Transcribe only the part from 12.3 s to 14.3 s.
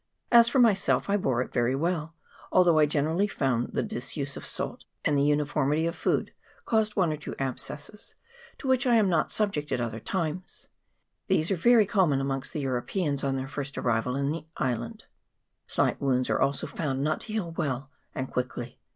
the Europeans on their first arrival